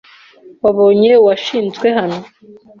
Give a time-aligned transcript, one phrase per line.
[0.63, 2.19] Wabonye uwashinzwe hano?